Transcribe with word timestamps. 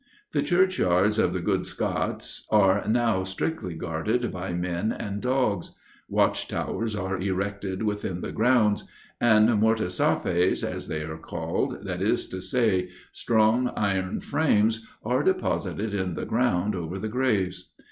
The 0.31 0.41
churchyards 0.41 1.19
of 1.19 1.31
the 1.31 1.41
"gude 1.41 1.67
Scots" 1.67 2.47
are 2.49 2.83
now 2.87 3.21
strictly 3.21 3.75
guarded 3.75 4.31
by 4.31 4.51
men 4.51 4.91
and 4.91 5.21
dogs; 5.21 5.73
watch 6.09 6.47
towers 6.47 6.95
are 6.95 7.19
erected 7.21 7.83
within 7.83 8.21
the 8.21 8.31
grounds, 8.31 8.85
and 9.19 9.53
mort 9.59 9.77
safes, 9.91 10.63
as 10.63 10.87
they 10.87 11.03
are 11.03 11.19
called, 11.19 11.83
that 11.83 12.01
is 12.01 12.27
to 12.29 12.41
say, 12.41 12.89
strong 13.11 13.67
iron 13.77 14.21
frames 14.21 14.87
are 15.05 15.21
deposited 15.21 15.93
in 15.93 16.15
the 16.15 16.25
ground 16.25 16.73
over 16.73 16.97
the 16.97 17.07
graves. 17.07 17.69